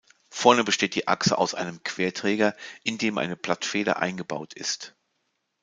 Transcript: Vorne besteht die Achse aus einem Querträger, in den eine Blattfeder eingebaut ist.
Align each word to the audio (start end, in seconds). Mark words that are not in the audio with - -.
Vorne 0.31 0.63
besteht 0.63 0.95
die 0.95 1.07
Achse 1.07 1.37
aus 1.37 1.53
einem 1.53 1.83
Querträger, 1.83 2.55
in 2.83 2.97
den 2.97 3.19
eine 3.19 3.35
Blattfeder 3.37 3.97
eingebaut 3.97 4.55
ist. 4.55 4.95